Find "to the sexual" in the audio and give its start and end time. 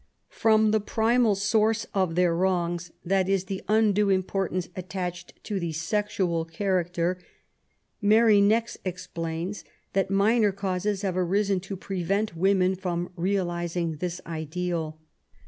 5.43-6.43